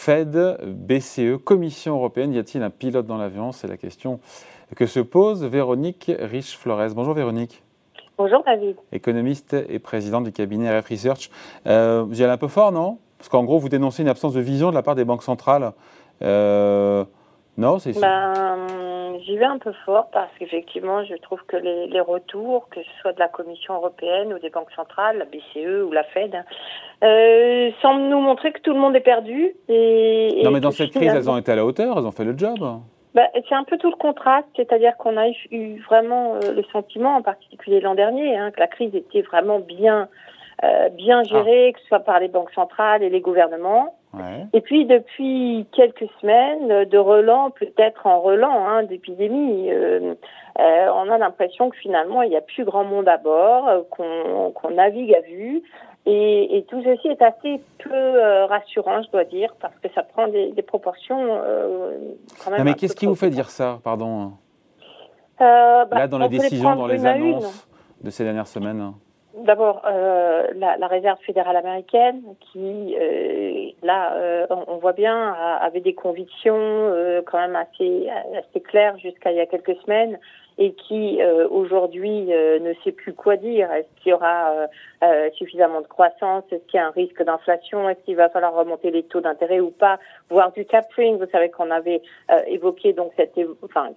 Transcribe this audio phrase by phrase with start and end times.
[0.00, 3.52] Fed, BCE, Commission européenne, y a-t-il un pilote dans l'avion?
[3.52, 4.18] C'est la question
[4.74, 6.94] que se pose Véronique Rich-Flores.
[6.94, 7.62] Bonjour Véronique.
[8.16, 8.76] Bonjour David.
[8.92, 11.30] Économiste et présidente du cabinet RF Research.
[11.66, 12.96] Euh, vous y allez un peu fort, non?
[13.18, 15.72] Parce qu'en gros, vous dénoncez une absence de vision de la part des banques centrales.
[16.22, 17.04] Euh,
[17.60, 18.66] non, c'est ben,
[19.24, 23.12] J'y vais un peu fort parce qu'effectivement, je trouve que les, retours, que ce soit
[23.12, 26.34] de la Commission européenne ou des banques centrales, la BCE ou la Fed,
[27.04, 29.54] euh, semblent nous montrer que tout le monde est perdu.
[29.68, 32.24] Et, non, mais dans cette crise, elles ont été à la hauteur, elles ont fait
[32.24, 32.58] le job.
[33.14, 37.16] Bah, c'est un peu tout le contraste, c'est-à-dire qu'on a eu vraiment euh, le sentiment,
[37.16, 40.08] en particulier l'an dernier, hein, que la crise était vraiment bien,
[40.64, 41.72] euh, bien gérée, ah.
[41.72, 43.96] que ce soit par les banques centrales et les gouvernements.
[44.52, 50.14] Et puis depuis quelques semaines, de relents, peut-être en relents hein, d'épidémie, euh,
[50.58, 53.82] euh, on a l'impression que finalement il n'y a plus grand monde à bord, euh,
[53.88, 55.62] qu'on navigue à vue.
[56.06, 60.02] Et, et, tout ceci est assez peu euh, rassurant, je dois dire, parce que ça
[60.02, 61.98] prend des, des proportions euh,
[62.42, 62.64] quand même.
[62.64, 64.32] mais qu'est-ce qui vous fait dire ça, pardon
[65.38, 67.68] bah, Là, dans les décisions, dans les annonces
[68.02, 68.94] de ces dernières semaines
[69.36, 75.80] D'abord, euh, la, la, réserve fédérale américaine, qui euh, là, euh, on, voit bien, avait
[75.80, 80.18] des convictions euh, quand même assez assez claires jusqu'à il y a quelques semaines,
[80.58, 83.70] et qui euh, aujourd'hui euh, ne sait plus quoi dire.
[83.72, 84.52] Est-ce qu'il y aura
[85.02, 88.54] euh, suffisamment de croissance Est-ce qu'il y a un risque d'inflation Est-ce qu'il va falloir
[88.54, 89.98] remonter les taux d'intérêt ou pas
[90.28, 91.18] Voire du tapering.
[91.18, 92.02] Vous savez qu'on avait
[92.46, 93.90] évoqué donc cette, enfin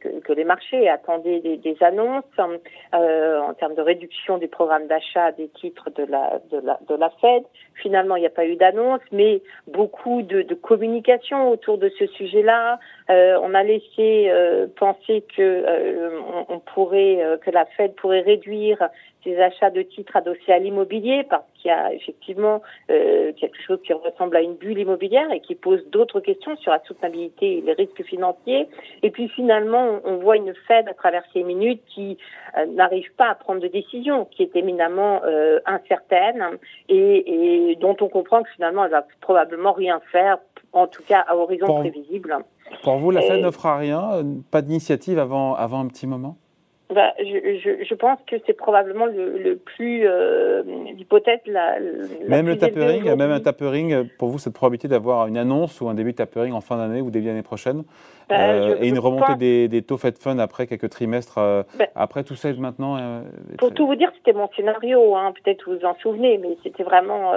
[0.00, 5.32] que, que, les marchés attendaient des, des annonces en termes de réduction du programme d'achat
[5.32, 7.42] des titres de la de la de la Fed.
[7.74, 12.06] Finalement, il n'y a pas eu d'annonce, mais beaucoup de, de communication autour de ce
[12.06, 12.78] sujet-là.
[13.08, 14.30] on a laissé
[14.76, 18.88] penser que euh, on, pourrait, euh, que la Fed pourrait réduire
[19.24, 23.78] ses achats de titres adossés à l'immobilier parce qu'il y a effectivement euh, quelque chose
[23.84, 27.60] qui ressemble à une bulle immobilière et qui pose d'autres questions sur la soutenabilité et
[27.60, 28.68] les risques financiers.
[29.02, 32.18] Et puis finalement, on voit une Fed à travers ces minutes qui
[32.74, 35.20] n'arrive pas à prendre de décision, qui est éminemment
[35.66, 40.38] incertaine et, dont on comprend que finalement elle va probablement rien faire,
[40.72, 42.36] en tout cas à horizon prévisible.
[42.82, 46.36] Pour vous, la Fed ne fera rien euh, Pas d'initiative avant, avant un petit moment?
[46.98, 50.64] Bah, je, je, je, pense que c'est probablement le, le plus euh,
[50.96, 51.78] l'hypothèse la,
[52.26, 55.94] même le tapering, même un tapering pour vous cette probabilité d'avoir une annonce ou un
[55.94, 57.84] début de tapering en fin d'année ou début d'année prochaine
[58.28, 61.38] bah, euh, et une remontée des, des, taux Fed Fund après quelques trimestres.
[61.38, 62.96] Euh, bah, après tout ça maintenant.
[62.96, 63.22] Euh,
[63.58, 65.16] pour tout vous dire, c'était mon scénario.
[65.16, 67.32] Hein, Peut-être vous vous en souvenez, mais c'était vraiment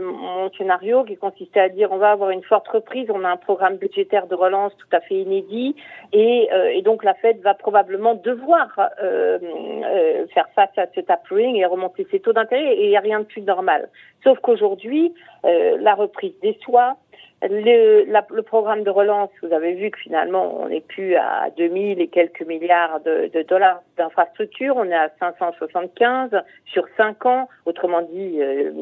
[0.00, 3.36] mon scénario qui consistait à dire on va avoir une forte reprise, on a un
[3.36, 5.74] programme budgétaire de relance tout à fait inédit,
[6.12, 12.06] et, et donc la Fed va probablement devoir faire face à ce tapering et remonter
[12.10, 13.88] ses taux d'intérêt, et il n'y a rien de plus normal.
[14.24, 15.12] Sauf qu'aujourd'hui,
[15.44, 16.96] la reprise déçoit.
[17.40, 22.00] Le, le, programme de relance, vous avez vu que finalement, on n'est plus à 2000
[22.00, 26.30] et quelques milliards de, de dollars d'infrastructures, on est à 575
[26.66, 28.72] sur 5 ans, autrement dit, euh,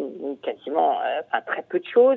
[0.43, 2.17] quasiment, euh, enfin très peu de choses.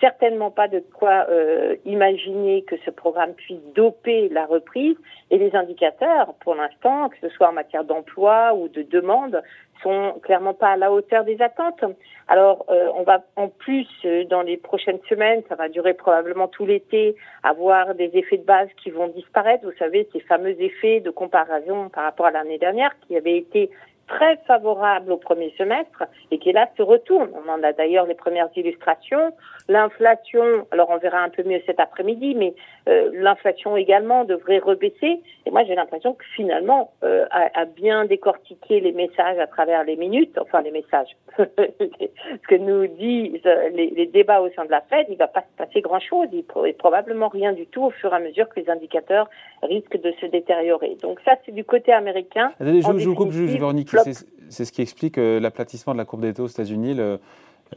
[0.00, 4.96] Certainement pas de quoi euh, imaginer que ce programme puisse doper la reprise.
[5.30, 9.42] Et les indicateurs, pour l'instant, que ce soit en matière d'emploi ou de demande,
[9.82, 11.84] sont clairement pas à la hauteur des attentes.
[12.28, 16.48] Alors, euh, on va en plus euh, dans les prochaines semaines, ça va durer probablement
[16.48, 19.64] tout l'été, avoir des effets de base qui vont disparaître.
[19.64, 23.70] Vous savez, ces fameux effets de comparaison par rapport à l'année dernière qui avaient été
[24.06, 27.30] très favorable au premier semestre et qui là se retourne.
[27.34, 29.32] On en a d'ailleurs les premières illustrations.
[29.68, 32.54] L'inflation, alors on verra un peu mieux cet après-midi, mais
[32.88, 35.20] euh, l'inflation également devrait rebaisser.
[35.44, 39.96] Et moi j'ai l'impression que finalement, euh, à, bien décortiquer les messages à travers les
[39.96, 43.42] minutes, enfin les messages, ce que nous disent
[43.72, 46.28] les, les, débats au sein de la Fed, il va pas se passer grand-chose.
[46.32, 49.28] Il et probablement rien du tout au fur et à mesure que les indicateurs
[49.62, 50.96] risquent de se détériorer.
[51.02, 52.52] Donc ça c'est du côté américain.
[52.60, 56.22] je, je vous coupe juste, Véronique c'est ce qui explique euh, l'aplatissement de la courbe
[56.22, 57.18] des taux aux États-Unis, le,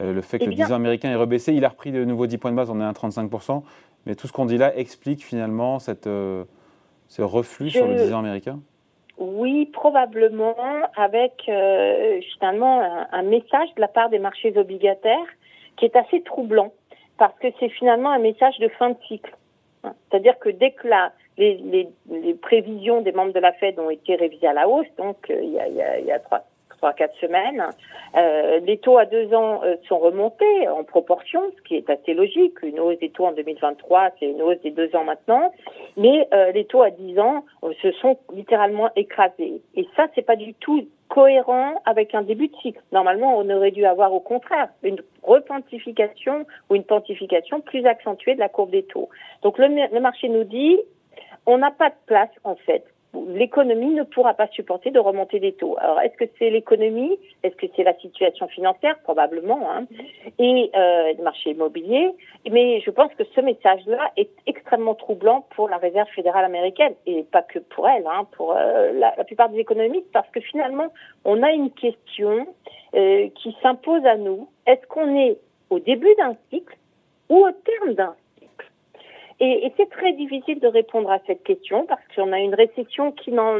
[0.00, 1.52] euh, fait que eh le 10 ans américain est rebaissé.
[1.52, 3.62] Il a repris de nouveau 10 points de base, on est à 35%.
[4.06, 6.44] Mais tout ce qu'on dit là explique finalement cette, euh,
[7.08, 8.60] ce reflux sur le 10 ans américain?
[9.18, 10.56] Oui, probablement,
[10.96, 11.50] avec
[12.32, 15.26] finalement un, message de la part des marchés obligataires
[15.76, 16.72] qui est assez troublant,
[17.18, 19.36] parce que c'est finalement un message de fin de cycle.
[19.82, 21.88] C'est-à-dire que dès que la, les,
[22.42, 25.52] prévisions des membres de la Fed ont été révisées à la hausse, donc euh, il,
[25.52, 26.44] y a, il, y a, il y a trois,
[26.76, 27.64] trois, quatre semaines.
[28.16, 32.14] Euh, les taux à deux ans euh, sont remontés en proportion, ce qui est assez
[32.14, 32.62] logique.
[32.62, 35.52] Une hausse des taux en 2023, c'est une hausse des deux ans maintenant.
[35.96, 37.44] Mais les taux à dix ans
[37.82, 39.60] se sont littéralement écrasés.
[39.74, 42.80] Et ça, c'est pas du tout cohérent avec un début de cycle.
[42.92, 48.40] Normalement, on aurait dû avoir au contraire une repantification ou une pantification plus accentuée de
[48.40, 49.08] la courbe des taux.
[49.42, 50.78] Donc le marché nous dit,
[51.46, 52.84] on n'a pas de place en fait
[53.14, 55.76] l'économie ne pourra pas supporter de remonter des taux.
[55.78, 57.18] Alors, est-ce que c'est l'économie?
[57.42, 58.98] Est-ce que c'est la situation financière?
[59.00, 59.70] Probablement.
[59.70, 59.86] Hein,
[60.38, 62.10] et euh, le marché immobilier.
[62.50, 67.24] Mais je pense que ce message-là est extrêmement troublant pour la Réserve fédérale américaine et
[67.24, 70.88] pas que pour elle, hein, pour euh, la, plupart des économistes, parce que finalement,
[71.24, 72.46] on a une question
[72.94, 74.48] euh, qui s'impose à nous.
[74.66, 75.38] Est-ce qu'on est
[75.70, 76.76] au début d'un cycle
[77.28, 78.14] ou au terme d'un
[79.40, 83.32] et, c'est très difficile de répondre à cette question parce qu'on a une récession qui
[83.32, 83.58] n'en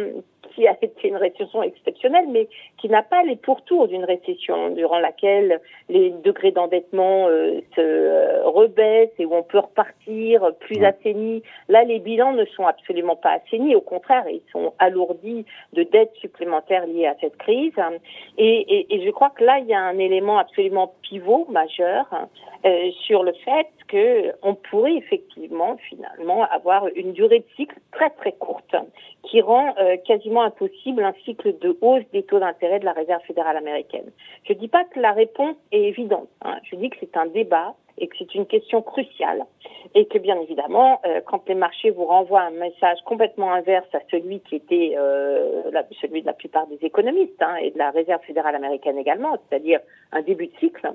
[0.55, 2.49] qui a été une récession exceptionnelle, mais
[2.79, 8.49] qui n'a pas les pourtours d'une récession durant laquelle les degrés d'endettement euh, se euh,
[8.49, 11.43] rebaissent et où on peut repartir plus assainis.
[11.69, 16.15] Là, les bilans ne sont absolument pas assainis, au contraire, ils sont alourdis de dettes
[16.21, 17.73] supplémentaires liées à cette crise.
[18.39, 22.07] Et, et, et je crois que là, il y a un élément absolument pivot majeur
[22.65, 28.11] euh, sur le fait que on pourrait effectivement finalement avoir une durée de cycle très
[28.11, 28.75] très courte
[29.23, 29.97] qui rend euh,
[30.43, 34.11] impossible un cycle de hausse des taux d'intérêt de la Réserve fédérale américaine.
[34.45, 36.29] Je ne dis pas que la réponse est évidente.
[36.43, 36.57] Hein.
[36.65, 39.45] Je dis que c'est un débat et que c'est une question cruciale
[39.95, 44.01] et que bien évidemment, euh, quand les marchés vous renvoient un message complètement inverse à
[44.11, 45.71] celui qui était euh,
[46.01, 49.81] celui de la plupart des économistes hein, et de la Réserve fédérale américaine également, c'est-à-dire
[50.13, 50.91] un début de cycle,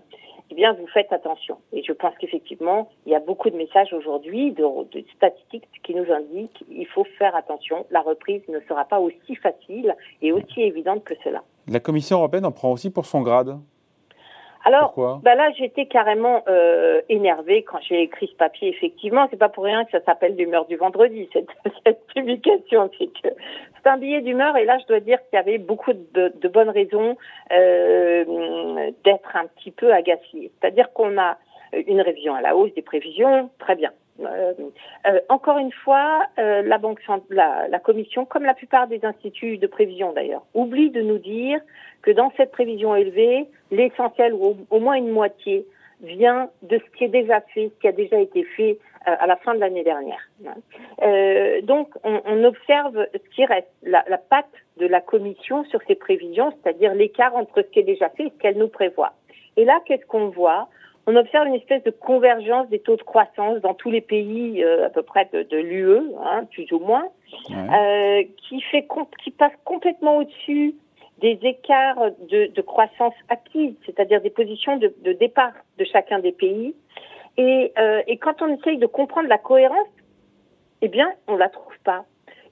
[0.51, 1.57] eh bien vous faites attention.
[1.73, 5.95] Et je pense qu'effectivement, il y a beaucoup de messages aujourd'hui, de, de, statistiques qui
[5.95, 7.85] nous indiquent qu'il faut faire attention.
[7.91, 11.43] La reprise ne sera pas aussi facile et aussi évidente que cela.
[11.67, 13.57] La Commission européenne en prend aussi pour son grade
[14.65, 18.69] alors, bah là, j'étais carrément euh, énervée quand j'ai écrit ce papier.
[18.69, 21.49] Effectivement, c'est pas pour rien que ça s'appelle l'humeur du vendredi cette,
[21.85, 22.89] cette publication.
[22.97, 23.29] C'est que
[23.75, 26.47] c'est un billet d'humeur, et là, je dois dire qu'il y avait beaucoup de, de
[26.47, 27.15] bonnes raisons
[27.51, 30.51] euh, d'être un petit peu agacée.
[30.59, 31.37] C'est-à-dire qu'on a
[31.85, 33.91] une révision à la hausse des prévisions, très bien.
[34.21, 34.53] Euh,
[35.07, 40.43] euh, encore une fois, euh, la commission, comme la plupart des instituts de prévision d'ailleurs,
[40.53, 41.59] oublie de nous dire
[42.01, 45.65] que dans cette prévision élevée, l'essentiel ou au, moins une moitié
[46.01, 49.35] vient de ce qui est déjà fait, ce qui a déjà été fait à la
[49.35, 50.29] fin de l'année dernière.
[51.63, 55.95] Donc, on, on, observe ce qui reste, la, la patte de la commission sur ces
[55.95, 59.13] prévisions, c'est-à-dire l'écart entre ce qui est déjà fait et ce qu'elle nous prévoit.
[59.57, 60.67] Et là, qu'est-ce qu'on voit?
[61.07, 64.87] On observe une espèce de convergence des taux de croissance dans tous les pays euh,
[64.87, 67.07] à peu près de, de l'UE, hein, plus ou moins,
[67.51, 68.87] euh, qui fait
[69.23, 70.75] qui passe complètement au-dessus
[71.19, 76.31] des écarts de, de croissance acquise, c'est-à-dire des positions de, de, départ de chacun des
[76.31, 76.75] pays.
[77.37, 79.87] Et, euh, et, quand on essaye de comprendre la cohérence,
[80.81, 82.05] eh bien, on la trouve pas.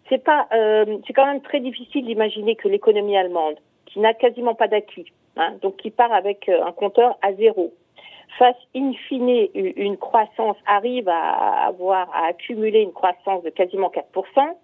[0.09, 3.55] C'est pas, c'est quand même très difficile d'imaginer que l'économie allemande,
[3.85, 7.73] qui n'a quasiment pas d'acquis, hein, donc qui part avec un compteur à zéro,
[8.37, 14.55] fasse in fine une croissance, arrive à avoir, à accumuler une croissance de quasiment 4%,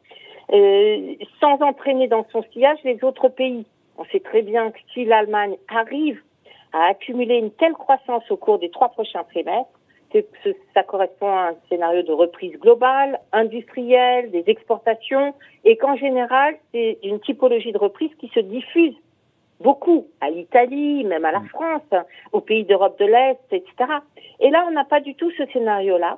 [0.52, 3.66] euh, sans entraîner dans son sillage les autres pays.
[3.98, 6.22] On sait très bien que si l'Allemagne arrive
[6.74, 9.80] à accumuler une telle croissance au cours des trois prochains trimestres,
[10.74, 16.98] ça correspond à un scénario de reprise globale, industrielle, des exportations, et qu'en général, c'est
[17.04, 18.96] une typologie de reprise qui se diffuse
[19.60, 21.48] beaucoup, à l'Italie, même à la mm.
[21.48, 23.74] France, aux pays d'Europe de l'Est, etc.
[24.40, 26.18] Et là, on n'a pas du tout ce scénario-là.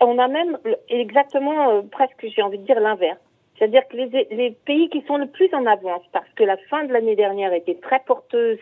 [0.00, 3.20] On a même exactement, euh, presque, j'ai envie de dire, l'inverse.
[3.58, 6.84] C'est-à-dire que les, les, pays qui sont le plus en avance, parce que la fin
[6.84, 8.58] de l'année dernière était très porteuse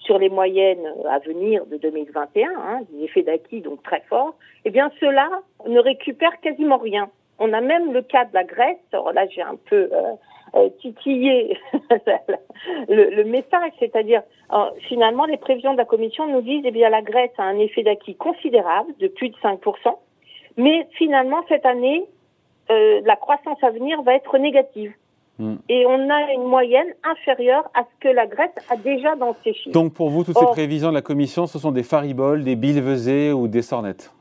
[0.00, 4.70] sur les moyennes à venir de 2021, hein, des effets d'acquis donc très forts, eh
[4.70, 5.30] bien ceux-là
[5.66, 7.10] ne récupèrent quasiment rien.
[7.38, 8.78] On a même le cas de la Grèce.
[8.92, 10.12] Alors là, j'ai un peu euh,
[10.56, 11.58] euh, titiller
[12.88, 16.90] le, le, message, c'est-à-dire euh, finalement les prévisions de la Commission nous disent eh bien
[16.90, 19.58] la Grèce a un effet d'acquis considérable de plus de 5%,
[20.56, 22.04] mais finalement cette année
[22.70, 24.92] euh, la croissance à venir va être négative.
[25.38, 25.56] Hmm.
[25.68, 29.52] Et on a une moyenne inférieure à ce que la Grèce a déjà dans ses
[29.52, 29.72] chiffres.
[29.72, 33.32] Donc pour vous, toutes ces prévisions de la Commission, ce sont des fariboles, des billevesées
[33.32, 34.12] ou des sornettes?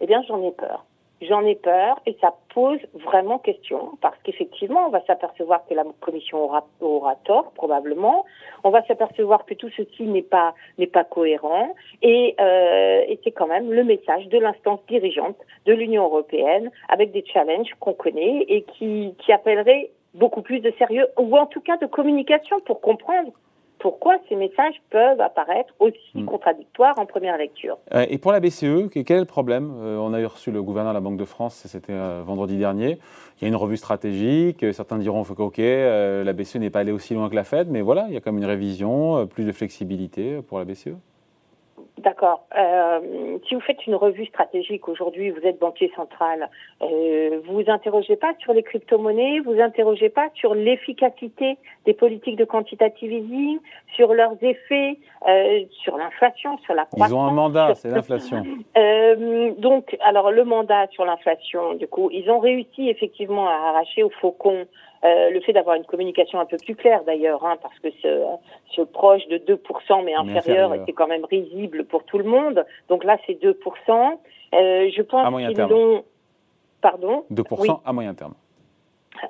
[0.00, 0.86] Eh bien, j'en ai peur.
[1.28, 5.84] J'en ai peur et ça pose vraiment question parce qu'effectivement, on va s'apercevoir que la
[6.00, 8.24] commission aura, aura tort probablement.
[8.64, 13.30] On va s'apercevoir que tout ceci n'est pas n'est pas cohérent et, euh, et c'est
[13.30, 15.36] quand même le message de l'instance dirigeante
[15.66, 20.72] de l'Union européenne avec des challenges qu'on connaît et qui qui appelleraient beaucoup plus de
[20.76, 23.30] sérieux ou en tout cas de communication pour comprendre
[23.82, 26.24] pourquoi ces messages peuvent apparaître aussi hmm.
[26.24, 27.78] contradictoires en première lecture.
[27.92, 29.74] Euh, et pour la BCE, quel est le problème?
[29.82, 32.56] Euh, On a eu reçu le gouverneur de la Banque de France, c'était euh, vendredi
[32.56, 33.00] dernier.
[33.38, 36.92] Il y a une revue stratégique, certains diront que ok, la BCE n'est pas allée
[36.92, 39.50] aussi loin que la Fed, mais voilà, il y a comme une révision, plus de
[39.50, 40.94] flexibilité pour la BCE.
[42.02, 42.46] D'accord.
[42.58, 46.48] Euh, si vous faites une revue stratégique aujourd'hui, vous êtes banquier central,
[46.82, 51.94] euh, vous vous interrogez pas sur les crypto-monnaies, vous vous interrogez pas sur l'efficacité des
[51.94, 53.58] politiques de quantitative easing,
[53.94, 57.10] sur leurs effets, euh, sur l'inflation, sur la croissance.
[57.10, 58.42] Ils ont un mandat, c'est l'inflation.
[58.76, 64.02] Euh, donc, alors le mandat sur l'inflation, du coup, ils ont réussi effectivement à arracher
[64.02, 64.66] au faucon
[65.04, 68.24] euh, le fait d'avoir une communication un peu plus claire d'ailleurs, hein, parce que ce,
[68.70, 72.64] ce, proche de 2% mais inférieur était quand même risible pour tout le monde.
[72.88, 73.52] Donc là, c'est 2%.
[74.54, 76.04] Euh, je pense qu'ils l'ont...
[76.80, 77.24] Pardon?
[77.32, 78.34] 2% à moyen terme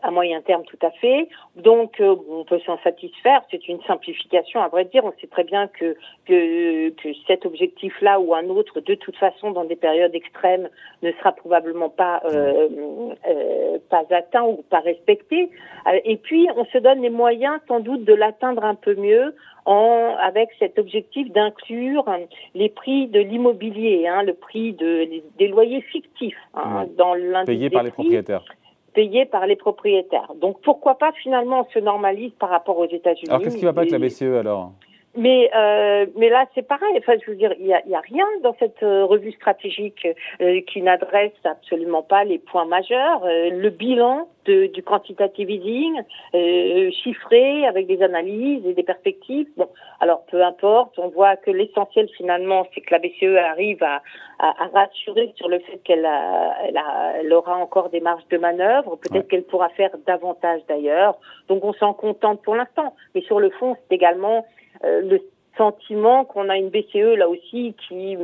[0.03, 1.29] à moyen terme, tout à fait.
[1.57, 3.43] Donc, euh, on peut s'en satisfaire.
[3.51, 5.05] C'est une simplification, à vrai dire.
[5.05, 5.97] On sait très bien que,
[6.27, 10.69] que, que cet objectif-là ou un autre, de toute façon, dans des périodes extrêmes,
[11.03, 12.69] ne sera probablement pas, euh,
[13.29, 15.51] euh, pas atteint ou pas respecté.
[15.87, 19.35] Euh, et puis, on se donne les moyens, sans doute, de l'atteindre un peu mieux
[19.65, 22.05] en, avec cet objectif d'inclure
[22.55, 25.09] les prix de l'immobilier, hein, le prix de,
[25.39, 28.45] des loyers fictifs hein, dans l'indice Payés par les propriétaires
[28.95, 30.33] payés par les propriétaires.
[30.41, 33.73] Donc pourquoi pas finalement on se normalise par rapport aux États-Unis Alors qu'est-ce qui va
[33.73, 34.73] pas avec la BCE alors?
[35.15, 36.95] Mais euh, mais là c'est pareil.
[36.97, 40.07] Enfin, je veux dire, il y a, y a, rien dans cette euh, revue stratégique
[40.41, 43.23] euh, qui n'adresse absolument pas les points majeurs.
[43.25, 46.01] Euh, le bilan de, du quantitative easing
[46.35, 49.49] euh, chiffré avec des analyses et des perspectives.
[49.59, 49.69] Bon,
[50.01, 50.99] alors peu importe.
[50.99, 54.03] On voit que l'essentiel finalement, c'est que la BCE arrive à,
[54.39, 56.09] à, à rassurer sur le fait qu'elle
[56.65, 56.81] elle,
[57.21, 58.97] elle, aura encore des marges de manœuvre.
[58.97, 61.19] Peut-être qu'elle pourra faire davantage d'ailleurs.
[61.49, 62.95] Donc on s'en contente pour l'instant.
[63.15, 64.47] Mais sur le fond, c'est également
[64.83, 65.21] le
[65.57, 68.17] sentiment qu'on a une BCE là aussi qui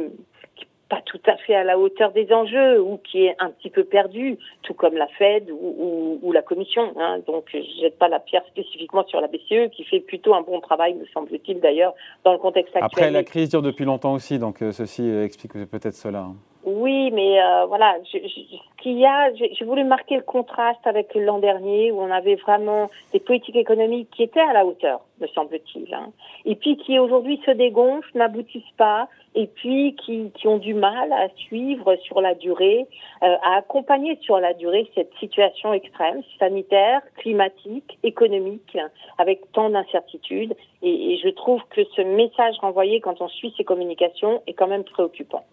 [0.89, 3.85] pas tout à fait à la hauteur des enjeux ou qui est un petit peu
[3.85, 6.93] perdue, tout comme la Fed ou, la Commission.
[6.99, 7.21] Hein.
[7.27, 10.61] Donc, je jette pas la pierre spécifiquement sur la BCE, qui fait plutôt un bon
[10.61, 12.87] travail, me semble-t-il d'ailleurs, dans le contexte actuel.
[12.87, 16.29] Après, la crise dure depuis longtemps aussi, donc euh, ceci explique peut-être cela.
[16.71, 20.87] Oui, mais euh, voilà, je, je, ce qu'il y a, j'ai voulu marquer le contraste
[20.87, 25.01] avec l'an dernier où on avait vraiment des politiques économiques qui étaient à la hauteur,
[25.19, 26.13] me semble-t-il, hein,
[26.45, 31.31] et puis qui aujourd'hui se dégonflent, n'aboutissent pas, et puis qui, ont du mal à
[31.37, 32.87] suivre sur la durée,
[33.23, 38.77] euh, à accompagner sur la durée cette situation extrême, sanitaire, climatique, économique,
[39.17, 40.55] avec tant d'incertidutes.
[40.83, 44.69] Et, et je trouve que ce message renvoyé quand on suit ces communications est quand
[44.69, 45.45] même préoccupant.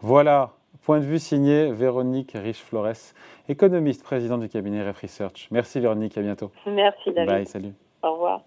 [0.00, 0.52] Voilà,
[0.82, 3.14] point de vue signé Véronique Riche-Flores,
[3.48, 5.48] économiste, présidente du cabinet Ref Research.
[5.50, 6.52] Merci Véronique, à bientôt.
[6.66, 7.28] Merci David.
[7.28, 7.72] Bye, salut.
[8.02, 8.42] Au revoir.